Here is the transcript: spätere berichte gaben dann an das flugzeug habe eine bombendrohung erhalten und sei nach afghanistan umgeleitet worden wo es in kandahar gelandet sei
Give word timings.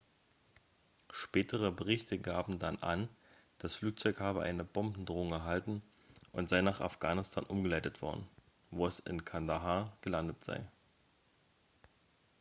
spätere 1.11 1.69
berichte 1.71 2.17
gaben 2.17 2.57
dann 2.57 2.79
an 2.81 3.07
das 3.59 3.75
flugzeug 3.75 4.19
habe 4.19 4.41
eine 4.41 4.63
bombendrohung 4.63 5.31
erhalten 5.31 5.83
und 6.31 6.49
sei 6.49 6.61
nach 6.61 6.81
afghanistan 6.81 7.43
umgeleitet 7.43 8.01
worden 8.01 8.27
wo 8.71 8.87
es 8.87 8.97
in 8.97 9.23
kandahar 9.23 9.95
gelandet 10.01 10.43
sei 10.43 10.65